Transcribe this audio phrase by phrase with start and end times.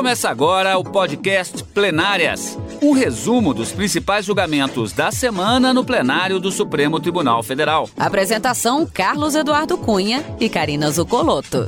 [0.00, 6.50] Começa agora o podcast Plenárias um resumo dos principais julgamentos da semana no plenário do
[6.50, 7.86] Supremo Tribunal Federal.
[7.98, 11.66] Apresentação: Carlos Eduardo Cunha e Karina Zucolotto.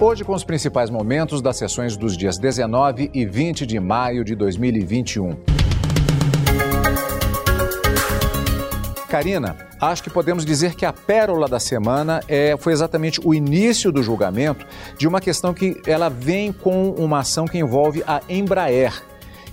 [0.00, 4.34] Hoje, com os principais momentos das sessões dos dias 19 e 20 de maio de
[4.34, 5.65] 2021.
[9.06, 13.92] Karina, acho que podemos dizer que a pérola da semana é, foi exatamente o início
[13.92, 14.66] do julgamento
[14.98, 18.92] de uma questão que ela vem com uma ação que envolve a Embraer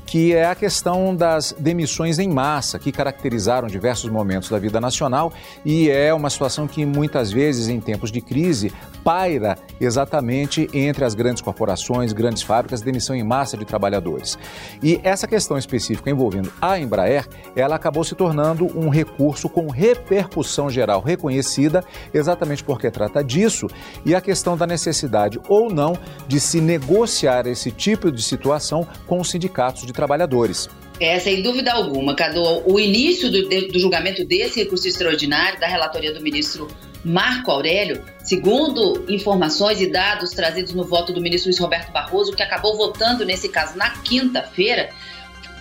[0.05, 5.31] que é a questão das demissões em massa, que caracterizaram diversos momentos da vida nacional
[5.65, 8.71] e é uma situação que muitas vezes, em tempos de crise,
[9.03, 14.37] paira exatamente entre as grandes corporações, grandes fábricas, demissão em massa de trabalhadores.
[14.81, 20.69] E essa questão específica envolvendo a Embraer, ela acabou se tornando um recurso com repercussão
[20.69, 23.67] geral reconhecida, exatamente porque trata disso
[24.05, 29.19] e a questão da necessidade ou não de se negociar esse tipo de situação com
[29.19, 30.69] os sindicatos de trabalhadores.
[30.99, 32.63] É, sem dúvida alguma, Cadu.
[32.65, 36.67] O início do, do julgamento desse recurso extraordinário da relatoria do ministro
[37.03, 42.41] Marco Aurélio, segundo informações e dados trazidos no voto do ministro Luiz Roberto Barroso, que
[42.43, 44.89] acabou votando nesse caso na quinta-feira,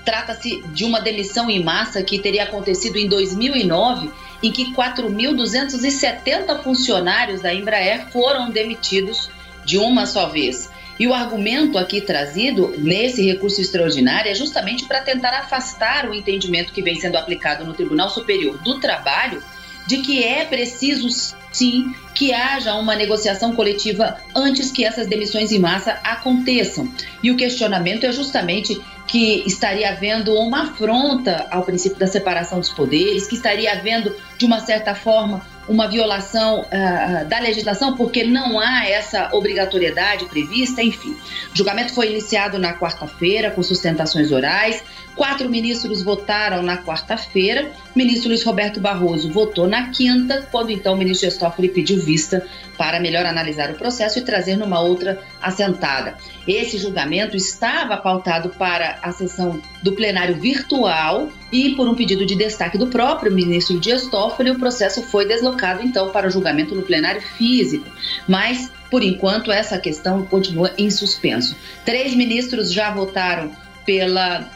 [0.04, 4.10] trata-se de uma demissão em massa que teria acontecido em 2009,
[4.42, 9.28] em que 4.270 funcionários da Embraer foram demitidos
[9.64, 10.70] de uma só vez.
[11.02, 16.72] E o argumento aqui trazido nesse recurso extraordinário é justamente para tentar afastar o entendimento
[16.72, 19.42] que vem sendo aplicado no Tribunal Superior do Trabalho
[19.84, 21.08] de que é preciso
[21.50, 26.88] sim que haja uma negociação coletiva antes que essas demissões em massa aconteçam.
[27.20, 32.68] E o questionamento é justamente que estaria havendo uma afronta ao princípio da separação dos
[32.68, 38.58] poderes, que estaria havendo, de uma certa forma, uma violação uh, da legislação, porque não
[38.58, 41.16] há essa obrigatoriedade prevista, enfim.
[41.52, 44.82] O julgamento foi iniciado na quarta-feira, com sustentações orais.
[45.14, 47.70] Quatro ministros votaram na quarta-feira.
[47.94, 52.46] Ministro Luiz Roberto Barroso votou na quinta, quando então o ministro Gestófoli pediu vista
[52.78, 56.16] para melhor analisar o processo e trazer numa outra assentada.
[56.48, 62.34] Esse julgamento estava pautado para a sessão do plenário virtual e por um pedido de
[62.34, 66.82] destaque do próprio ministro Dias Toffoli, o processo foi deslocado então para o julgamento no
[66.82, 67.86] plenário físico.
[68.26, 71.54] Mas, por enquanto, essa questão continua em suspenso.
[71.84, 73.52] Três ministros já votaram
[73.84, 74.48] pela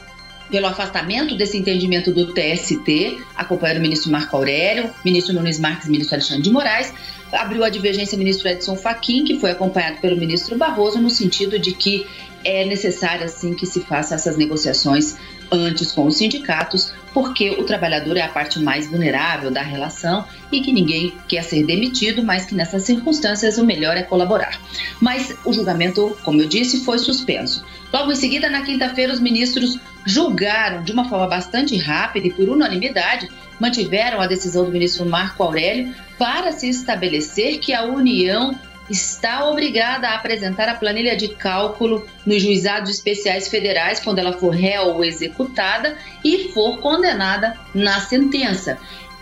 [0.51, 5.91] pelo afastamento desse entendimento do TST, acompanhando o ministro Marco Aurélio, ministro Nunes Marques e
[5.91, 6.93] ministro Alexandre de Moraes,
[7.33, 11.73] abriu a divergência ministro Edson Fachin, que foi acompanhado pelo ministro Barroso, no sentido de
[11.73, 12.07] que
[12.45, 15.17] é necessário assim que se faça essas negociações
[15.51, 20.61] antes com os sindicatos, porque o trabalhador é a parte mais vulnerável da relação e
[20.61, 24.61] que ninguém quer ser demitido, mas que nessas circunstâncias o melhor é colaborar.
[25.01, 27.65] Mas o julgamento, como eu disse, foi suspenso.
[27.93, 32.49] Logo em seguida, na quinta-feira, os ministros julgaram de uma forma bastante rápida e por
[32.49, 33.29] unanimidade,
[33.59, 38.57] mantiveram a decisão do ministro Marco Aurélio para se estabelecer que a União
[38.89, 44.51] está obrigada a apresentar a planilha de cálculo nos juizados especiais federais quando ela for
[44.51, 48.79] réu ou executada e for condenada na sentença.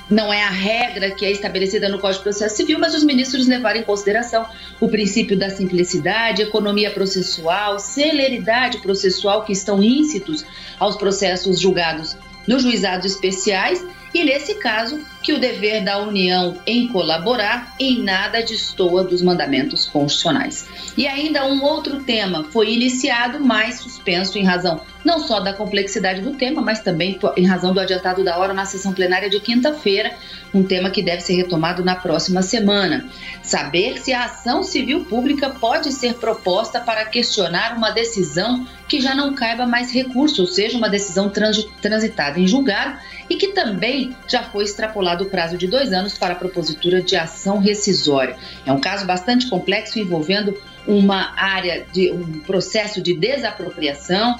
[0.08, 3.46] Não é a regra que é estabelecida no Código de Processo Civil, mas os ministros
[3.46, 4.46] levaram em consideração
[4.78, 10.44] o princípio da simplicidade, economia processual, celeridade processual que estão íncitos
[10.78, 12.16] aos processos julgados
[12.46, 18.42] nos juizados especiais e, nesse caso, que o dever da União em colaborar em nada
[18.42, 20.68] destoa dos mandamentos constitucionais.
[20.98, 26.22] E ainda um outro tema foi iniciado, mas suspenso em razão não só da complexidade
[26.22, 30.14] do tema, mas também em razão do adiantado da hora na sessão plenária de quinta-feira,
[30.52, 33.06] um tema que deve ser retomado na próxima semana.
[33.42, 39.14] Saber se a ação civil pública pode ser proposta para questionar uma decisão que já
[39.14, 41.30] não caiba mais recurso, ou seja, uma decisão
[41.80, 42.98] transitada em julgado
[43.28, 44.64] e que também já foi
[45.14, 48.36] extrapolado o prazo de dois anos para a propositura de ação rescisória.
[48.66, 50.56] É um caso bastante complexo envolvendo
[50.86, 54.38] uma área de um processo de desapropriação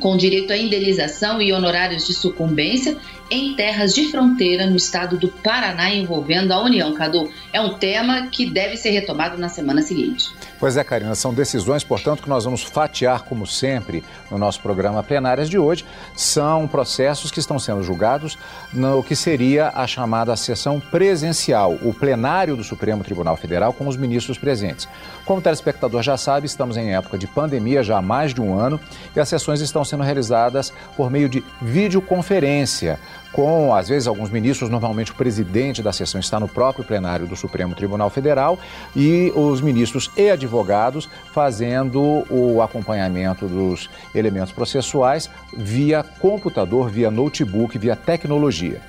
[0.00, 2.96] com direito à indenização e honorários de sucumbência
[3.30, 7.30] em terras de fronteira no estado do Paraná envolvendo a União, Cadu.
[7.52, 10.30] É um tema que deve ser retomado na semana seguinte.
[10.62, 15.02] Pois é, Karina, são decisões, portanto, que nós vamos fatiar, como sempre, no nosso programa
[15.02, 15.84] Plenárias de hoje.
[16.14, 18.38] São processos que estão sendo julgados
[18.72, 23.96] no que seria a chamada sessão presencial, o plenário do Supremo Tribunal Federal, com os
[23.96, 24.88] ministros presentes.
[25.24, 28.56] Como o telespectador já sabe, estamos em época de pandemia já há mais de um
[28.56, 28.78] ano
[29.16, 33.00] e as sessões estão sendo realizadas por meio de videoconferência
[33.32, 37.34] com, às vezes, alguns ministros, normalmente o presidente da sessão está no próprio plenário do
[37.34, 38.58] Supremo Tribunal Federal
[38.94, 47.78] e os ministros e advogados fazendo o acompanhamento dos elementos processuais via computador, via notebook,
[47.78, 48.80] via tecnologia.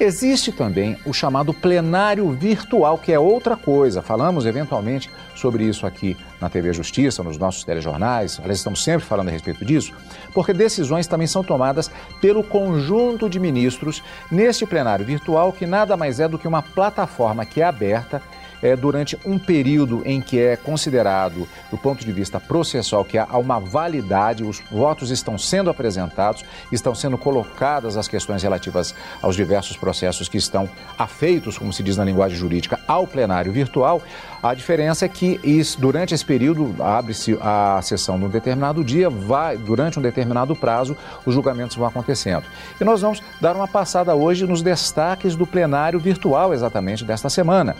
[0.00, 4.02] Existe também o chamado plenário virtual, que é outra coisa.
[4.02, 9.28] Falamos eventualmente sobre isso aqui na TV Justiça, nos nossos telejornais, aliás, estamos sempre falando
[9.28, 9.92] a respeito disso,
[10.32, 11.90] porque decisões também são tomadas
[12.20, 13.91] pelo conjunto de ministros
[14.30, 18.22] neste plenário virtual, que nada mais é do que uma plataforma que é aberta
[18.62, 23.36] é, durante um período em que é considerado, do ponto de vista processual, que há
[23.36, 29.76] uma validade, os votos estão sendo apresentados, estão sendo colocadas as questões relativas aos diversos
[29.76, 30.68] processos que estão
[30.98, 34.00] afeitos, como se diz na linguagem jurídica, ao plenário virtual.
[34.42, 39.56] A diferença é que isso, durante esse período abre-se a sessão num determinado dia, vai,
[39.56, 42.44] durante um determinado prazo, os julgamentos vão acontecendo.
[42.80, 47.76] E nós vamos dar uma passada hoje nos destaques do plenário virtual exatamente desta semana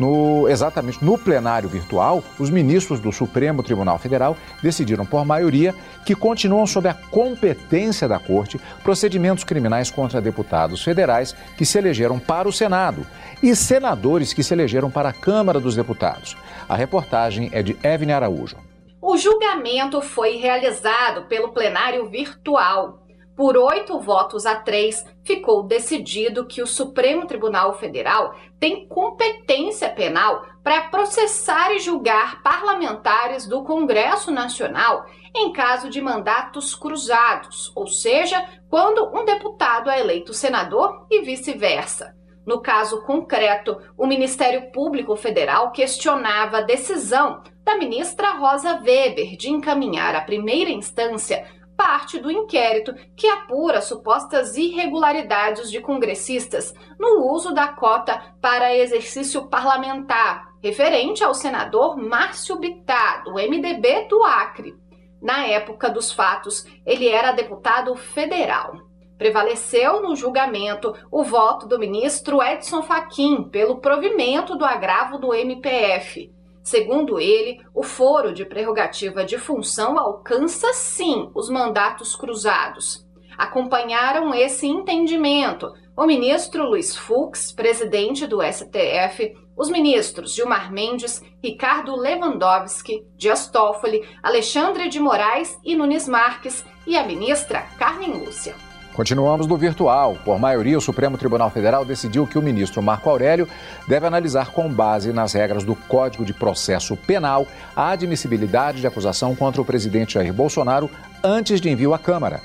[0.00, 5.74] no, exatamente no plenário virtual, os ministros do Supremo Tribunal Federal decidiram por maioria
[6.06, 12.18] que continuam sob a competência da Corte procedimentos criminais contra deputados federais que se elegeram
[12.18, 13.06] para o Senado
[13.42, 16.36] e senadores que se elegeram para a Câmara dos Deputados.
[16.66, 18.56] A reportagem é de Evne Araújo.
[19.02, 22.99] O julgamento foi realizado pelo plenário virtual
[23.40, 30.44] por oito votos a três, ficou decidido que o Supremo Tribunal Federal tem competência penal
[30.62, 38.44] para processar e julgar parlamentares do Congresso Nacional em caso de mandatos cruzados, ou seja,
[38.68, 42.14] quando um deputado é eleito senador e vice-versa.
[42.44, 49.48] No caso concreto, o Ministério Público Federal questionava a decisão da ministra Rosa Weber de
[49.48, 51.46] encaminhar à primeira instância
[51.80, 59.46] parte do inquérito que apura supostas irregularidades de congressistas no uso da cota para exercício
[59.48, 64.76] parlamentar, referente ao senador Márcio Bittar, do MDB do Acre.
[65.22, 68.74] Na época dos fatos, ele era deputado federal.
[69.16, 76.30] Prevaleceu no julgamento o voto do ministro Edson Fachin pelo provimento do agravo do MPF.
[76.70, 83.04] Segundo ele, o foro de prerrogativa de função alcança sim os mandatos cruzados.
[83.36, 91.96] Acompanharam esse entendimento o ministro Luiz Fux, presidente do STF, os ministros Gilmar Mendes, Ricardo
[91.96, 98.69] Lewandowski, Dias Toffoli, Alexandre de Moraes e Nunes Marques e a ministra Carmen Lúcia.
[99.00, 100.18] Continuamos no virtual.
[100.26, 103.48] Por maioria, o Supremo Tribunal Federal decidiu que o ministro Marco Aurélio
[103.88, 109.34] deve analisar, com base nas regras do Código de Processo Penal, a admissibilidade de acusação
[109.34, 110.90] contra o presidente Jair Bolsonaro
[111.24, 112.42] antes de envio à Câmara.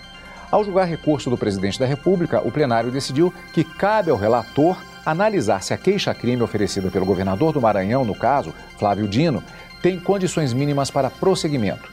[0.49, 5.61] Ao julgar recurso do presidente da República, o plenário decidiu que cabe ao relator analisar
[5.61, 9.43] se a queixa-crime oferecida pelo governador do Maranhão, no caso, Flávio Dino,
[9.81, 11.91] tem condições mínimas para prosseguimento.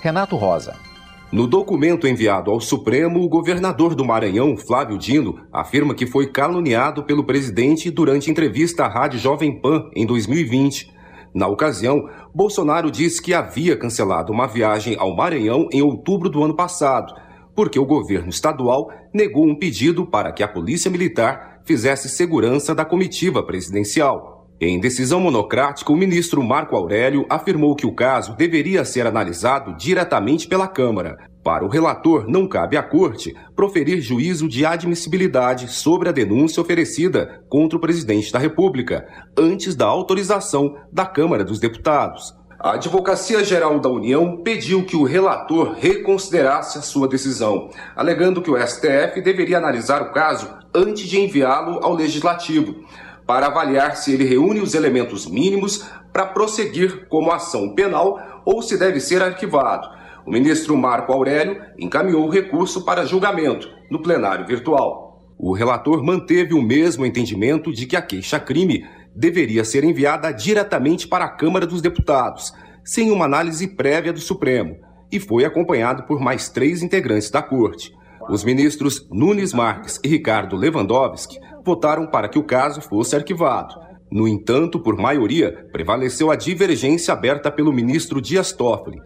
[0.00, 0.93] Renato Rosa.
[1.34, 7.02] No documento enviado ao Supremo, o governador do Maranhão, Flávio Dino, afirma que foi caluniado
[7.02, 10.94] pelo presidente durante entrevista à Rádio Jovem Pan em 2020.
[11.34, 16.54] Na ocasião, Bolsonaro disse que havia cancelado uma viagem ao Maranhão em outubro do ano
[16.54, 17.12] passado,
[17.52, 22.84] porque o governo estadual negou um pedido para que a Polícia Militar fizesse segurança da
[22.84, 24.34] comitiva presidencial.
[24.60, 30.46] Em decisão monocrática, o ministro Marco Aurélio afirmou que o caso deveria ser analisado diretamente
[30.46, 31.16] pela Câmara.
[31.44, 37.44] Para o relator, não cabe à Corte proferir juízo de admissibilidade sobre a denúncia oferecida
[37.50, 42.34] contra o presidente da República, antes da autorização da Câmara dos Deputados.
[42.58, 48.50] A Advocacia Geral da União pediu que o relator reconsiderasse a sua decisão, alegando que
[48.50, 52.86] o STF deveria analisar o caso antes de enviá-lo ao Legislativo
[53.26, 58.78] para avaliar se ele reúne os elementos mínimos para prosseguir como ação penal ou se
[58.78, 60.03] deve ser arquivado.
[60.26, 65.34] O ministro Marco Aurélio encaminhou o recurso para julgamento no plenário virtual.
[65.38, 71.26] O relator manteve o mesmo entendimento de que a queixa-crime deveria ser enviada diretamente para
[71.26, 74.76] a Câmara dos Deputados, sem uma análise prévia do Supremo,
[75.12, 77.92] e foi acompanhado por mais três integrantes da Corte.
[78.28, 83.74] Os ministros Nunes Marques e Ricardo Lewandowski votaram para que o caso fosse arquivado.
[84.10, 88.98] No entanto, por maioria, prevaleceu a divergência aberta pelo ministro Dias Toffoli.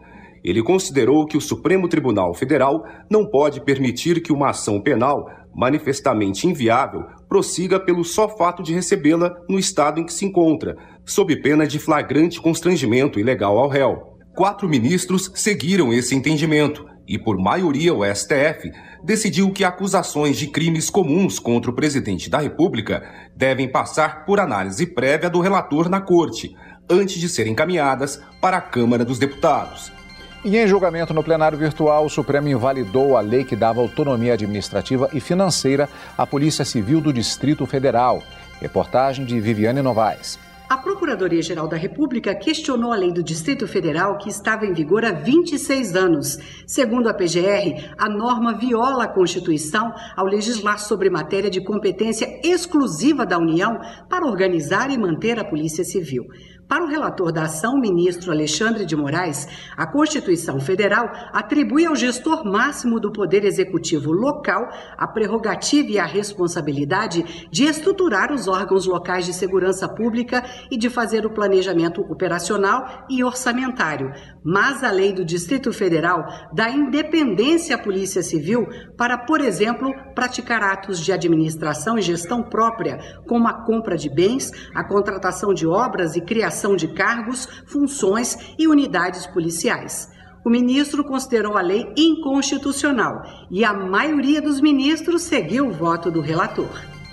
[0.48, 6.46] Ele considerou que o Supremo Tribunal Federal não pode permitir que uma ação penal manifestamente
[6.46, 10.74] inviável prossiga pelo só fato de recebê-la no estado em que se encontra,
[11.04, 14.16] sob pena de flagrante constrangimento ilegal ao réu.
[14.34, 18.70] Quatro ministros seguiram esse entendimento e por maioria o STF
[19.04, 24.86] decidiu que acusações de crimes comuns contra o presidente da República devem passar por análise
[24.86, 26.56] prévia do relator na corte,
[26.88, 29.97] antes de serem encaminhadas para a Câmara dos Deputados.
[30.44, 35.10] E em julgamento no plenário virtual, o Supremo invalidou a lei que dava autonomia administrativa
[35.12, 38.22] e financeira à Polícia Civil do Distrito Federal.
[38.60, 40.38] Reportagem de Viviane Novaes.
[40.68, 45.12] A Procuradoria-Geral da República questionou a lei do Distrito Federal que estava em vigor há
[45.12, 46.38] 26 anos.
[46.66, 53.24] Segundo a PGR, a norma viola a Constituição ao legislar sobre matéria de competência exclusiva
[53.24, 53.80] da União
[54.10, 56.26] para organizar e manter a Polícia Civil.
[56.68, 62.44] Para o relator da ação, ministro Alexandre de Moraes, a Constituição Federal atribui ao gestor
[62.44, 69.24] máximo do Poder Executivo local a prerrogativa e a responsabilidade de estruturar os órgãos locais
[69.24, 74.12] de segurança pública e de fazer o planejamento operacional e orçamentário.
[74.44, 80.62] Mas a lei do Distrito Federal dá independência à Polícia Civil para, por exemplo, praticar
[80.62, 86.14] atos de administração e gestão própria, como a compra de bens, a contratação de obras
[86.14, 90.10] e criação criação de cargos, funções e unidades policiais.
[90.44, 96.20] O ministro considerou a lei inconstitucional e a maioria dos ministros seguiu o voto do
[96.20, 96.68] relator.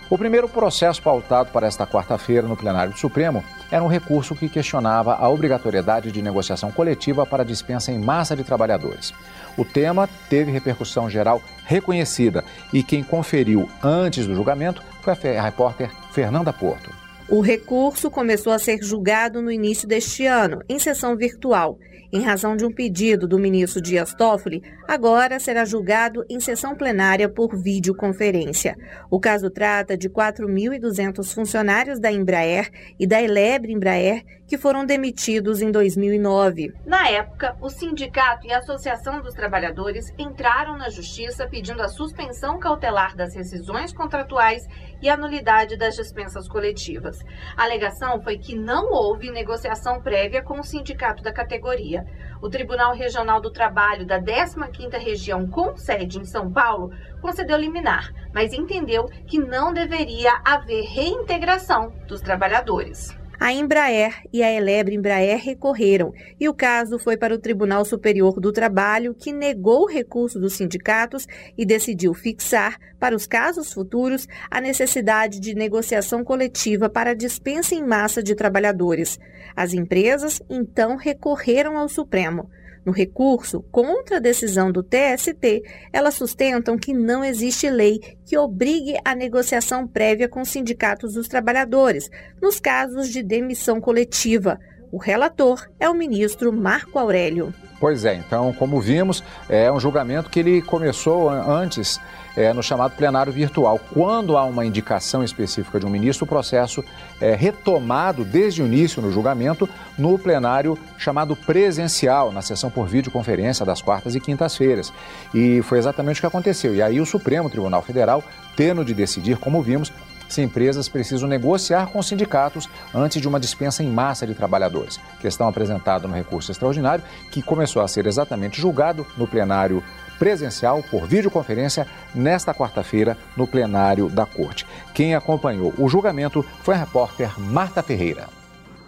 [0.09, 4.47] O primeiro processo pautado para esta quarta-feira no plenário do Supremo era um recurso que
[4.47, 9.13] questionava a obrigatoriedade de negociação coletiva para dispensa em massa de trabalhadores.
[9.57, 15.91] O tema teve repercussão geral reconhecida e quem conferiu antes do julgamento foi a repórter
[16.11, 17.04] Fernanda Porto.
[17.27, 21.79] O recurso começou a ser julgado no início deste ano, em sessão virtual.
[22.15, 27.27] Em razão de um pedido do ministro Dias Toffoli, agora será julgado em sessão plenária
[27.27, 28.77] por videoconferência.
[29.11, 35.61] O caso trata de 4.200 funcionários da Embraer e da Elebre Embraer que foram demitidos
[35.61, 36.73] em 2009.
[36.85, 42.59] Na época, o sindicato e a Associação dos Trabalhadores entraram na justiça pedindo a suspensão
[42.59, 44.67] cautelar das rescisões contratuais
[45.01, 47.19] e a nulidade das dispensas coletivas.
[47.57, 52.04] A alegação foi que não houve negociação prévia com o sindicato da categoria.
[52.41, 58.13] O Tribunal Regional do Trabalho da 15ª Região, com sede em São Paulo, concedeu liminar,
[58.33, 63.17] mas entendeu que não deveria haver reintegração dos trabalhadores.
[63.39, 68.39] A Embraer e a Elebre Embraer recorreram e o caso foi para o Tribunal Superior
[68.39, 71.27] do Trabalho, que negou o recurso dos sindicatos
[71.57, 77.85] e decidiu fixar, para os casos futuros, a necessidade de negociação coletiva para dispensa em
[77.85, 79.19] massa de trabalhadores.
[79.55, 82.49] As empresas, então, recorreram ao Supremo.
[82.85, 88.95] No recurso contra a decisão do TST, elas sustentam que não existe lei que obrigue
[89.03, 94.59] a negociação prévia com os sindicatos dos trabalhadores, nos casos de demissão coletiva.
[94.91, 97.51] O relator é o ministro Marco Aurélio.
[97.79, 101.99] Pois é, então, como vimos, é um julgamento que ele começou antes
[102.35, 103.79] é, no chamado plenário virtual.
[103.93, 106.83] Quando há uma indicação específica de um ministro, o processo
[107.19, 113.65] é retomado desde o início no julgamento no plenário chamado presencial, na sessão por videoconferência
[113.65, 114.91] das quartas e quintas-feiras.
[115.33, 116.75] E foi exatamente o que aconteceu.
[116.75, 118.23] E aí o Supremo Tribunal Federal,
[118.55, 119.91] tendo de decidir, como vimos,
[120.27, 124.99] se empresas precisam negociar com sindicatos antes de uma dispensa em massa de trabalhadores.
[125.19, 129.83] Questão apresentada no recurso extraordinário, que começou a ser exatamente julgado no plenário
[130.17, 134.65] presencial por videoconferência nesta quarta-feira no plenário da Corte.
[134.93, 138.27] Quem acompanhou o julgamento foi a repórter Marta Ferreira.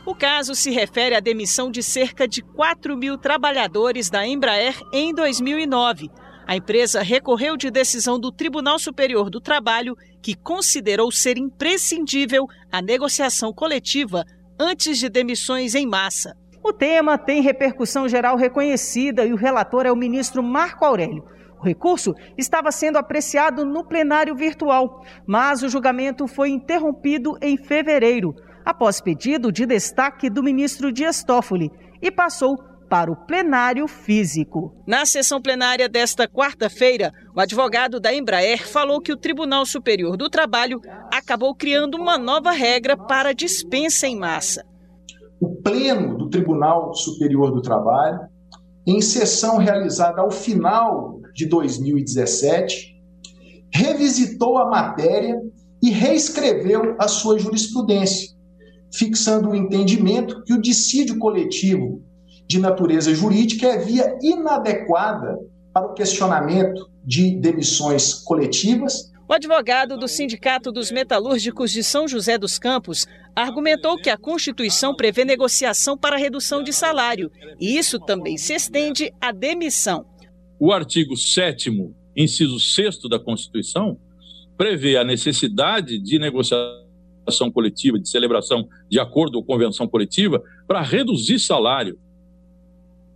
[0.05, 5.13] O caso se refere à demissão de cerca de 4 mil trabalhadores da Embraer em
[5.13, 6.09] 2009.
[6.47, 12.81] A empresa recorreu de decisão do Tribunal Superior do Trabalho, que considerou ser imprescindível a
[12.81, 14.23] negociação coletiva
[14.57, 16.37] antes de demissões em massa.
[16.63, 21.25] O tema tem repercussão geral reconhecida e o relator é o ministro Marco Aurélio.
[21.59, 28.33] O recurso estava sendo apreciado no plenário virtual, mas o julgamento foi interrompido em fevereiro,
[28.63, 31.69] após pedido de destaque do ministro Dias Toffoli,
[32.01, 32.57] e passou
[32.89, 34.73] para o plenário físico.
[34.85, 40.29] Na sessão plenária desta quarta-feira, o advogado da Embraer falou que o Tribunal Superior do
[40.29, 44.65] Trabalho acabou criando uma nova regra para dispensa em massa.
[45.39, 48.19] O Pleno do Tribunal Superior do Trabalho,
[48.85, 52.95] em sessão realizada ao final de 2017,
[53.71, 55.39] revisitou a matéria
[55.83, 58.35] e reescreveu a sua jurisprudência,
[58.91, 62.06] fixando o entendimento que o dissídio coletivo
[62.47, 65.37] de natureza jurídica é via inadequada
[65.73, 69.11] para o questionamento de demissões coletivas.
[69.29, 74.95] O advogado do Sindicato dos Metalúrgicos de São José dos Campos argumentou que a Constituição
[74.95, 80.05] prevê negociação para redução de salário e isso também se estende à demissão.
[80.57, 81.69] o artigo 7,
[82.15, 83.99] inciso 6 da Constituição,
[84.57, 91.37] prevê a necessidade de negociação coletiva, de celebração de acordo ou convenção coletiva, para reduzir
[91.37, 91.99] salário,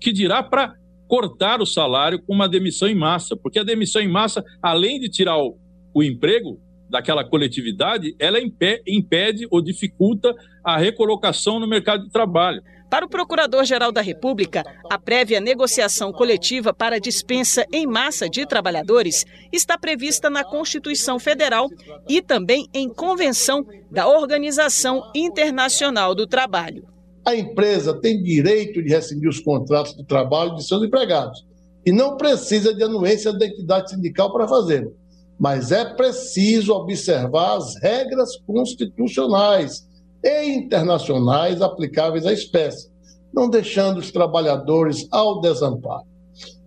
[0.02, 0.74] que dirá para
[1.08, 5.10] cortar o salário com uma demissão em massa, porque a demissão em massa, além de
[5.10, 5.58] tirar o,
[5.94, 12.62] o emprego daquela coletividade, ela impede ou dificulta a recolocação no mercado de trabalho.
[12.90, 19.26] Para o Procurador-Geral da República, a prévia negociação coletiva para dispensa em massa de trabalhadores
[19.50, 21.68] está prevista na Constituição Federal
[22.10, 26.84] e também em convenção da Organização Internacional do Trabalho.
[27.24, 31.46] A empresa tem direito de rescindir os contratos de trabalho de seus empregados
[31.86, 34.96] e não precisa de anuência da entidade sindical para fazê-lo.
[35.40, 39.88] Mas é preciso observar as regras constitucionais
[40.24, 42.90] e internacionais aplicáveis à espécie,
[43.34, 46.06] não deixando os trabalhadores ao desamparo.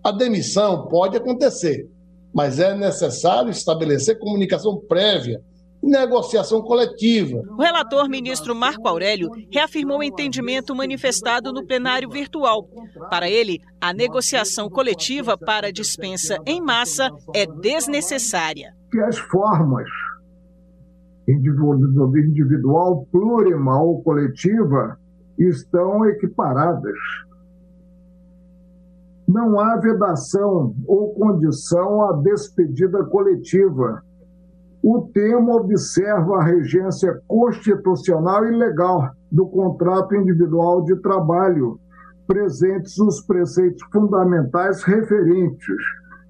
[0.03, 1.89] A demissão pode acontecer,
[2.33, 5.41] mas é necessário estabelecer comunicação prévia
[5.85, 7.41] negociação coletiva.
[7.51, 12.67] O relator ministro Marco Aurélio reafirmou o entendimento manifestado no plenário virtual.
[13.09, 18.73] Para ele, a negociação coletiva para dispensa em massa é desnecessária.
[18.91, 19.87] Que as formas
[21.27, 24.97] individual, plurimal ou coletiva
[25.37, 26.97] estão equiparadas.
[29.27, 34.03] Não há vedação ou condição à despedida coletiva.
[34.87, 41.79] O tema observa a regência constitucional e legal do contrato individual de trabalho,
[42.27, 45.75] presentes os preceitos fundamentais referentes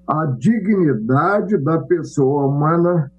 [0.08, 3.12] à dignidade da pessoa humana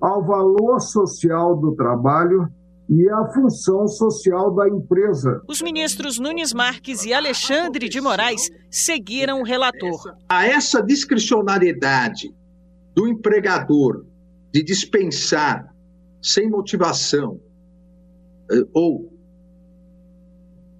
[0.00, 2.48] ao valor social do trabalho
[2.88, 5.40] e à função social da empresa.
[5.48, 10.16] Os ministros Nunes Marques e Alexandre de Moraes seguiram o relator.
[10.28, 12.34] A essa discricionariedade
[12.92, 14.09] do empregador
[14.52, 15.74] de dispensar
[16.22, 17.40] sem motivação
[18.50, 19.12] eh, ou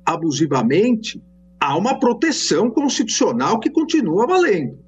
[0.05, 1.23] abusivamente,
[1.59, 4.79] há uma proteção constitucional que continua valendo.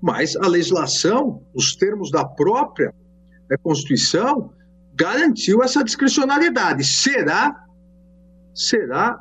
[0.00, 2.92] Mas a legislação, os termos da própria
[3.50, 4.50] a Constituição
[4.94, 6.84] garantiu essa discricionariedade.
[6.84, 7.54] Será,
[8.54, 9.20] será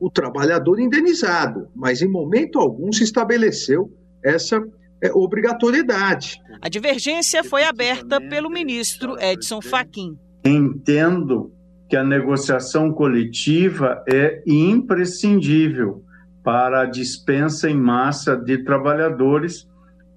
[0.00, 4.60] o trabalhador indenizado, mas em momento algum se estabeleceu essa
[5.02, 6.40] é, obrigatoriedade.
[6.60, 10.18] A divergência foi aberta pelo ministro Edson Fachin.
[10.44, 11.52] Entendo
[11.88, 16.02] que a negociação coletiva é imprescindível
[16.44, 19.66] para a dispensa em massa de trabalhadores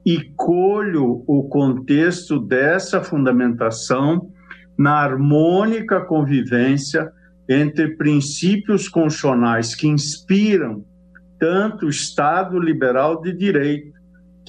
[0.06, 4.32] e colho o contexto dessa fundamentação
[4.78, 7.12] na harmônica convivência
[7.48, 10.84] entre princípios constitucionais que inspiram
[11.39, 13.91] tanto o Estado liberal de direito,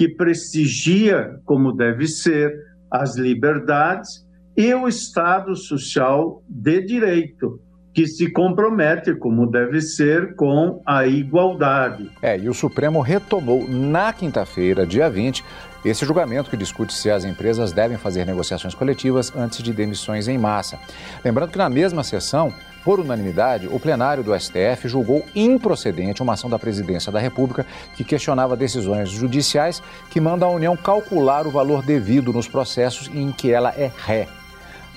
[0.03, 2.53] que prestigia, como deve ser,
[2.91, 7.61] as liberdades, e o Estado social de direito,
[7.95, 12.11] que se compromete, como deve ser, com a igualdade.
[12.21, 15.45] É, e o Supremo retomou na quinta-feira, dia 20,
[15.85, 20.37] esse julgamento que discute se as empresas devem fazer negociações coletivas antes de demissões em
[20.37, 20.81] massa.
[21.25, 22.53] Lembrando que na mesma sessão,
[22.85, 28.05] por unanimidade, o plenário do STF julgou improcedente uma ação da Presidência da República que
[28.05, 33.53] questionava decisões judiciais que mandam a União calcular o valor devido nos processos em que
[33.53, 34.29] ela é ré.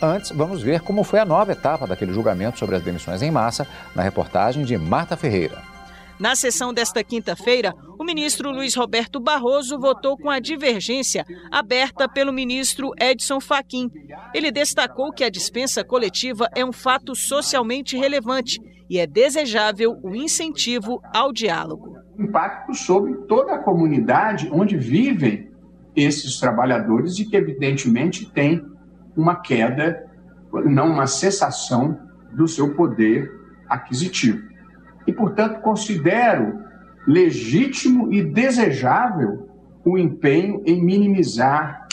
[0.01, 3.65] Antes, vamos ver como foi a nova etapa daquele julgamento sobre as demissões em massa
[3.93, 5.74] na reportagem de Marta Ferreira.
[6.17, 12.31] Na sessão desta quinta-feira, o ministro Luiz Roberto Barroso votou com a divergência aberta pelo
[12.31, 13.91] ministro Edson Fachin.
[14.33, 20.15] Ele destacou que a dispensa coletiva é um fato socialmente relevante e é desejável o
[20.15, 21.97] incentivo ao diálogo.
[22.17, 25.51] Impacto sobre toda a comunidade onde vivem
[25.93, 28.63] esses trabalhadores e que, evidentemente, tem
[29.17, 30.01] uma queda,
[30.65, 31.99] não uma cessação
[32.31, 33.29] do seu poder
[33.67, 34.54] aquisitivo.
[35.07, 36.63] E, portanto, considero
[37.07, 39.49] legítimo e desejável
[39.83, 41.87] o empenho em minimizar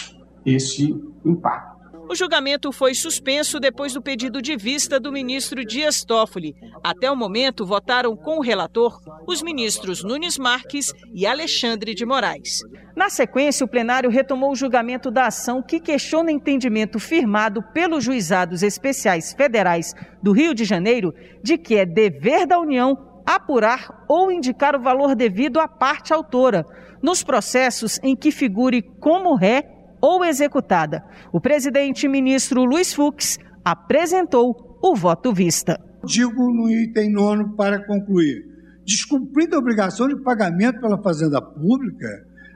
[0.44, 1.71] esse impacto.
[2.12, 6.54] O julgamento foi suspenso depois do pedido de vista do ministro Dias Toffoli.
[6.84, 12.60] Até o momento, votaram com o relator os ministros Nunes Marques e Alexandre de Moraes.
[12.94, 18.62] Na sequência, o plenário retomou o julgamento da ação que questiona entendimento firmado pelos juizados
[18.62, 24.76] especiais federais do Rio de Janeiro de que é dever da União apurar ou indicar
[24.76, 26.66] o valor devido à parte autora
[27.02, 29.71] nos processos em que figure como ré
[30.02, 31.04] ou executada.
[31.32, 35.80] O presidente ministro Luiz Fux apresentou o voto vista.
[36.04, 38.42] Digo no item nono para concluir.
[38.84, 42.08] Descumprida a obrigação de pagamento pela Fazenda Pública,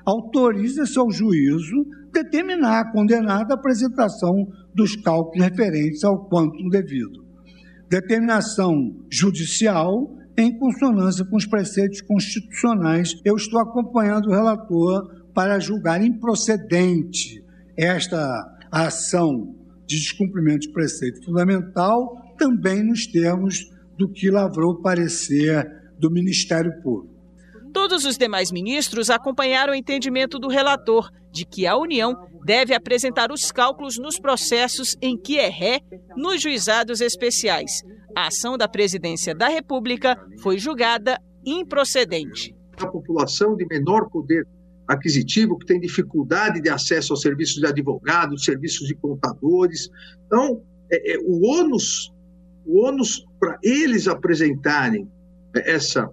[0.05, 4.35] autoriza-se ao juízo determinar, a apresentação
[4.75, 7.25] dos cálculos referentes ao quanto devido.
[7.89, 8.75] Determinação
[9.09, 13.13] judicial em consonância com os preceitos constitucionais.
[13.25, 17.45] Eu estou acompanhando o relator para julgar improcedente
[17.77, 19.55] esta ação
[19.87, 25.63] de descumprimento de preceito fundamental, também nos termos do que lavrou o parecer
[25.99, 27.15] do Ministério Público.
[27.71, 33.31] Todos os demais ministros acompanharam o entendimento do relator de que a União deve apresentar
[33.31, 35.81] os cálculos nos processos em que é ré
[36.17, 37.83] nos juizados especiais.
[38.17, 42.57] A ação da Presidência da República foi julgada improcedente.
[42.79, 44.47] A população de menor poder
[44.87, 49.91] aquisitivo, que tem dificuldade de acesso aos serviços de advogados, serviços de contadores.
[50.27, 52.13] Então, é, é, o ônus,
[52.65, 55.11] o ônus para eles apresentarem
[55.55, 56.09] essa,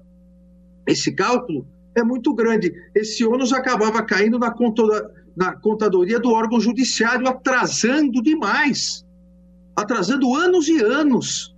[0.87, 2.73] esse cálculo é muito grande.
[2.95, 4.53] Esse ônus acabava caindo na,
[5.35, 9.05] na contadoria do órgão judiciário, atrasando demais,
[9.75, 11.53] atrasando anos e anos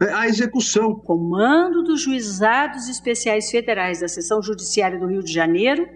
[0.00, 0.94] né, a execução.
[0.94, 5.88] Comando dos Juizados Especiais Federais da Seção Judiciária do Rio de Janeiro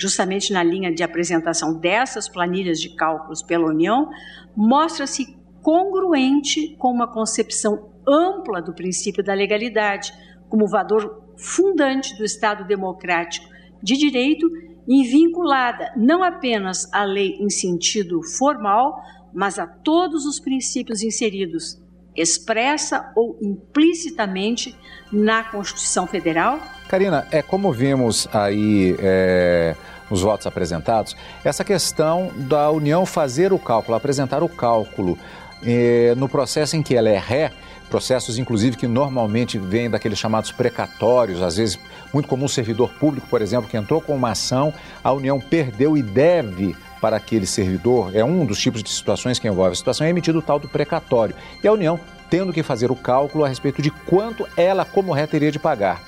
[0.00, 4.08] justamente na linha de apresentação dessas planilhas de cálculos pela União,
[4.56, 10.12] mostra-se congruente com uma concepção ampla do princípio da legalidade,
[10.48, 13.46] como valor fundante do Estado democrático
[13.82, 14.50] de direito
[14.88, 19.00] e vinculada não apenas à lei em sentido formal,
[19.32, 21.80] mas a todos os princípios inseridos
[22.16, 24.76] expressa ou implicitamente
[25.12, 26.58] na Constituição Federal.
[26.88, 29.76] Karina, é como vimos aí é,
[30.10, 35.16] nos votos apresentados, essa questão da União fazer o cálculo, apresentar o cálculo
[35.62, 37.52] é, no processo em que ela é ré,
[37.88, 41.78] processos inclusive que normalmente vêm daqueles chamados precatórios, às vezes
[42.12, 46.02] muito comum servidor público, por exemplo, que entrou com uma ação, a União perdeu e
[46.02, 50.10] deve para aquele servidor, é um dos tipos de situações que envolve a situação, é
[50.10, 51.34] emitido o tal do precatório.
[51.62, 55.26] E a União tendo que fazer o cálculo a respeito de quanto ela, como ré,
[55.26, 56.00] teria de pagar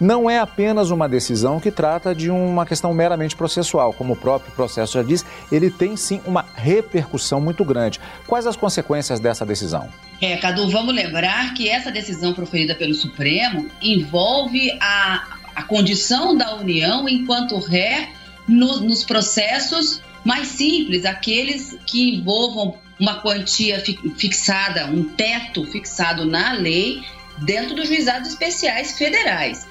[0.00, 3.92] não é apenas uma decisão que trata de uma questão meramente processual.
[3.92, 8.00] Como o próprio processo já diz, ele tem sim uma repercussão muito grande.
[8.26, 9.88] Quais as consequências dessa decisão?
[10.20, 16.56] É, Cadu, vamos lembrar que essa decisão proferida pelo Supremo envolve a, a condição da
[16.56, 18.08] União enquanto ré
[18.48, 23.82] no, nos processos mais simples, aqueles que envolvam uma quantia
[24.16, 27.02] fixada, um teto fixado na lei
[27.38, 29.66] dentro dos juizados especiais federais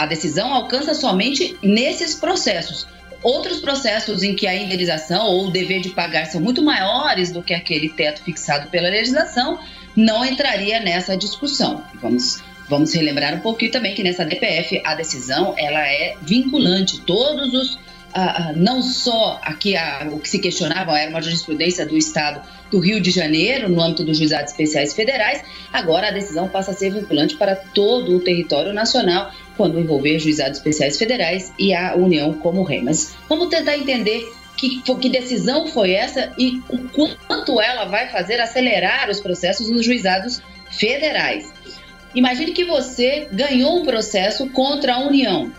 [0.00, 2.86] a decisão alcança somente nesses processos.
[3.22, 7.42] Outros processos em que a indenização ou o dever de pagar são muito maiores do
[7.42, 9.58] que aquele teto fixado pela legislação,
[9.94, 11.84] não entraria nessa discussão.
[12.00, 17.00] Vamos Vamos relembrar um pouquinho também que nessa DPF a decisão ela é vinculante.
[17.00, 17.76] Todos os
[18.12, 22.78] ah, não só aqui a, o que se questionava era uma jurisprudência do Estado do
[22.78, 25.42] Rio de Janeiro, no âmbito dos juizados especiais federais,
[25.72, 30.58] agora a decisão passa a ser vinculante para todo o território nacional, quando envolver juizados
[30.58, 32.80] especiais federais e a União como rei.
[32.82, 34.24] Mas vamos tentar entender
[34.56, 36.78] que, que, decisão foi essa e o
[37.26, 41.52] quanto ela vai fazer acelerar os processos nos juizados federais.
[42.14, 45.52] Imagine que você ganhou um processo contra a União.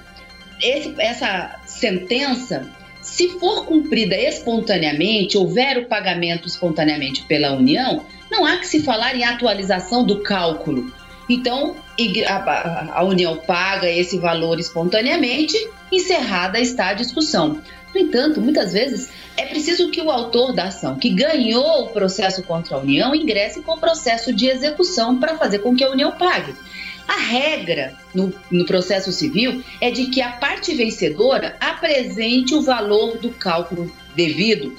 [0.61, 2.69] Esse, essa sentença,
[3.01, 9.15] se for cumprida espontaneamente, houver o pagamento espontaneamente pela União, não há que se falar
[9.15, 10.91] em atualização do cálculo.
[11.29, 11.75] Então,
[12.93, 15.55] a, União paga esse valor espontaneamente,
[15.91, 17.61] encerrada está a discussão.
[17.93, 22.43] No entanto, muitas vezes é preciso que o autor da ação, que ganhou o processo
[22.43, 26.11] contra a União, ingresse com o processo de execução para fazer com que a União
[26.11, 26.53] pague.
[27.07, 33.17] A regra no, no, processo civil é de que a parte vencedora apresente o valor
[33.17, 34.77] do cálculo devido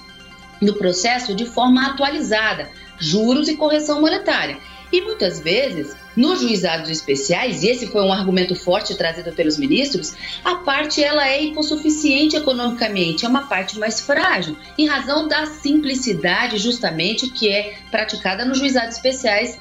[0.61, 4.59] no processo de forma atualizada, juros e correção monetária.
[4.93, 10.15] E muitas vezes, nos juizados especiais, e esse foi um argumento forte trazido pelos ministros,
[10.45, 16.59] a parte ela é hipossuficiente economicamente, é uma parte mais frágil, em razão da simplicidade
[16.59, 19.59] justamente que é praticada nos juizados especiais,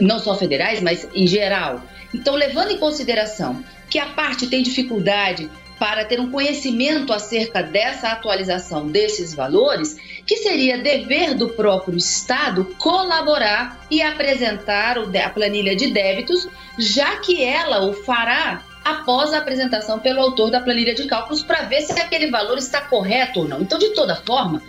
[0.00, 1.82] não só federais, mas em geral.
[2.12, 8.08] Então, levando em consideração que a parte tem dificuldade para ter um conhecimento acerca dessa
[8.08, 15.90] atualização desses valores, que seria dever do próprio Estado colaborar e apresentar a planilha de
[15.90, 16.46] débitos,
[16.78, 21.62] já que ela o fará após a apresentação pelo autor da planilha de cálculos para
[21.62, 23.60] ver se aquele valor está correto ou não.
[23.60, 24.62] Então, de toda forma,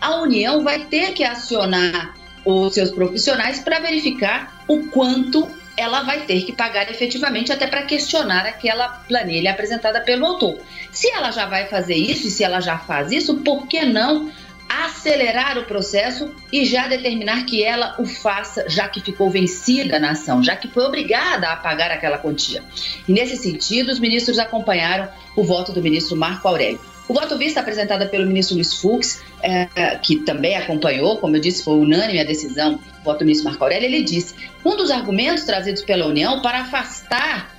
[0.00, 5.48] a União vai ter que acionar os seus profissionais para verificar o quanto
[5.80, 10.58] ela vai ter que pagar efetivamente até para questionar aquela planilha apresentada pelo autor.
[10.92, 14.30] Se ela já vai fazer isso e se ela já faz isso, por que não
[14.68, 20.10] acelerar o processo e já determinar que ela o faça, já que ficou vencida na
[20.10, 22.62] ação, já que foi obrigada a pagar aquela quantia.
[23.08, 26.89] E nesse sentido, os ministros acompanharam o voto do ministro Marco Aurélio.
[27.10, 31.64] O voto vista apresentado pelo ministro Luiz Fux, é, que também acompanhou, como eu disse,
[31.64, 34.32] foi unânime a decisão do voto do ministro Marco Aurélio, ele disse:
[34.64, 37.52] um dos argumentos trazidos pela União para afastar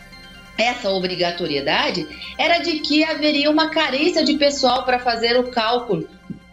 [0.58, 6.08] essa obrigatoriedade era de que haveria uma carência de pessoal para fazer o cálculo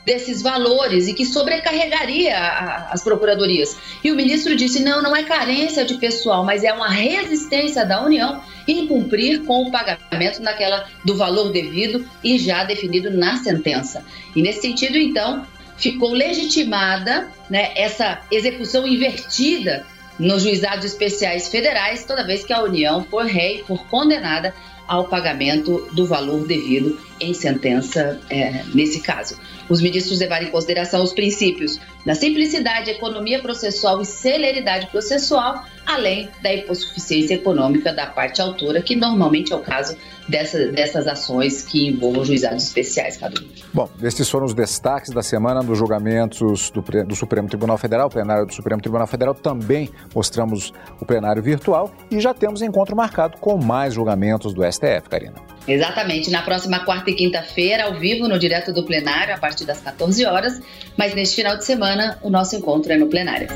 [0.08, 3.76] desses valores e que sobrecarregaria a, as procuradorias.
[4.02, 8.02] E o ministro disse: não, não é carência de pessoal, mas é uma resistência da
[8.02, 14.02] União em cumprir com o pagamento naquela do valor devido e já definido na sentença.
[14.34, 19.84] E nesse sentido, então, ficou legitimada né, essa execução invertida
[20.18, 24.54] nos juizados especiais federais, toda vez que a União for rei, for condenada
[24.88, 29.38] ao pagamento do valor devido em sentença é, nesse caso.
[29.68, 36.28] Os ministros levaram em consideração os princípios da simplicidade, economia processual e celeridade processual, além
[36.42, 39.96] da hipossuficiência econômica da parte autora, que normalmente é o caso
[40.28, 43.42] dessa, dessas ações que envolvam juizados especiais, Cadu.
[43.72, 48.10] Bom, estes foram os destaques da semana dos julgamentos do, do Supremo Tribunal Federal, o
[48.10, 49.34] plenário do Supremo Tribunal Federal.
[49.34, 55.08] Também mostramos o plenário virtual e já temos encontro marcado com mais julgamentos do STF,
[55.08, 55.36] Karina.
[55.66, 59.80] Exatamente, na próxima quarta e quinta-feira, ao vivo, no Direto do Plenário, a partir das
[59.80, 60.60] 14 horas.
[60.98, 63.48] Mas neste final de semana, o nosso encontro é no Plenário.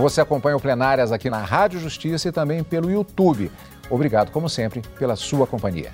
[0.00, 3.50] Você acompanha o Plenárias aqui na Rádio Justiça e também pelo YouTube.
[3.90, 5.90] Obrigado, como sempre, pela sua companhia.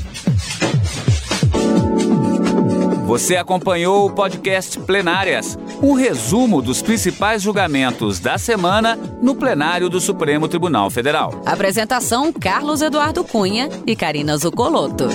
[3.05, 10.01] Você acompanhou o podcast Plenárias, um resumo dos principais julgamentos da semana no plenário do
[10.01, 11.43] Supremo Tribunal Federal.
[11.45, 15.09] Apresentação: Carlos Eduardo Cunha e Karina Zucolotto.